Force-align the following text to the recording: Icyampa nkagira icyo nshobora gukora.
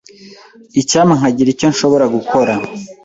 Icyampa 0.81 1.13
nkagira 1.19 1.49
icyo 1.51 1.67
nshobora 1.71 2.05
gukora. 2.15 2.53